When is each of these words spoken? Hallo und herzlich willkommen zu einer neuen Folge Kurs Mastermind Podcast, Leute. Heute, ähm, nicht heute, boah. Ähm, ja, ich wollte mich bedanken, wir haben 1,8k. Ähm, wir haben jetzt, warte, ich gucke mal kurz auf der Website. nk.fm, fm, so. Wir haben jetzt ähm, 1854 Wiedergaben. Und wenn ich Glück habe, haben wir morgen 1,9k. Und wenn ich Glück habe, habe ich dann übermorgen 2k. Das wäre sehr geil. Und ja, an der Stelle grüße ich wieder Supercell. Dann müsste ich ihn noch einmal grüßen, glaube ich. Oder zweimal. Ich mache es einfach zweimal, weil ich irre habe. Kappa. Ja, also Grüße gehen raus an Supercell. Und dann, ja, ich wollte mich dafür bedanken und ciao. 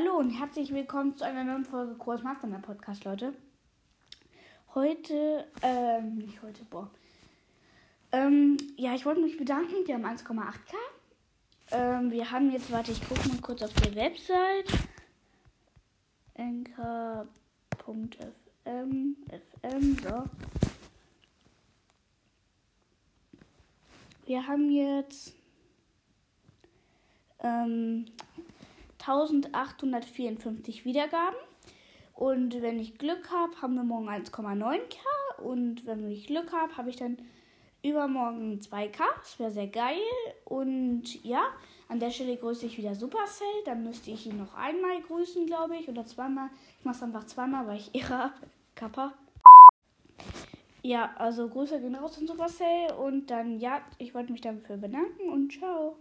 Hallo 0.00 0.16
und 0.16 0.30
herzlich 0.30 0.72
willkommen 0.72 1.16
zu 1.16 1.24
einer 1.24 1.42
neuen 1.42 1.64
Folge 1.64 1.96
Kurs 1.96 2.22
Mastermind 2.22 2.62
Podcast, 2.62 3.02
Leute. 3.02 3.34
Heute, 4.72 5.44
ähm, 5.60 6.18
nicht 6.18 6.40
heute, 6.40 6.64
boah. 6.66 6.88
Ähm, 8.12 8.56
ja, 8.76 8.94
ich 8.94 9.04
wollte 9.04 9.20
mich 9.20 9.36
bedanken, 9.36 9.74
wir 9.86 9.94
haben 9.96 10.04
1,8k. 10.06 10.76
Ähm, 11.72 12.12
wir 12.12 12.30
haben 12.30 12.52
jetzt, 12.52 12.70
warte, 12.70 12.92
ich 12.92 13.08
gucke 13.08 13.26
mal 13.28 13.40
kurz 13.40 13.60
auf 13.60 13.72
der 13.72 13.92
Website. 13.96 14.72
nk.fm, 16.36 17.26
fm, 19.26 19.96
so. 19.96 20.24
Wir 24.26 24.46
haben 24.46 24.70
jetzt 24.70 25.34
ähm, 27.40 28.06
1854 29.08 30.84
Wiedergaben. 30.84 31.38
Und 32.14 32.60
wenn 32.62 32.78
ich 32.78 32.98
Glück 32.98 33.30
habe, 33.30 33.60
haben 33.62 33.74
wir 33.74 33.84
morgen 33.84 34.08
1,9k. 34.08 35.42
Und 35.42 35.86
wenn 35.86 36.10
ich 36.10 36.26
Glück 36.26 36.52
habe, 36.52 36.76
habe 36.76 36.90
ich 36.90 36.96
dann 36.96 37.16
übermorgen 37.82 38.60
2k. 38.60 39.02
Das 39.18 39.38
wäre 39.38 39.50
sehr 39.50 39.68
geil. 39.68 40.00
Und 40.44 41.24
ja, 41.24 41.44
an 41.88 42.00
der 42.00 42.10
Stelle 42.10 42.36
grüße 42.36 42.66
ich 42.66 42.76
wieder 42.76 42.94
Supercell. 42.94 43.46
Dann 43.64 43.84
müsste 43.84 44.10
ich 44.10 44.26
ihn 44.26 44.36
noch 44.36 44.54
einmal 44.54 45.00
grüßen, 45.00 45.46
glaube 45.46 45.76
ich. 45.76 45.88
Oder 45.88 46.04
zweimal. 46.04 46.50
Ich 46.78 46.84
mache 46.84 46.96
es 46.96 47.02
einfach 47.02 47.24
zweimal, 47.24 47.66
weil 47.66 47.78
ich 47.78 47.94
irre 47.94 48.18
habe. 48.18 48.34
Kappa. 48.74 49.14
Ja, 50.82 51.14
also 51.16 51.48
Grüße 51.48 51.80
gehen 51.80 51.94
raus 51.94 52.18
an 52.18 52.26
Supercell. 52.26 52.92
Und 52.92 53.30
dann, 53.30 53.58
ja, 53.58 53.80
ich 53.98 54.14
wollte 54.14 54.32
mich 54.32 54.40
dafür 54.40 54.76
bedanken 54.76 55.30
und 55.30 55.52
ciao. 55.52 55.96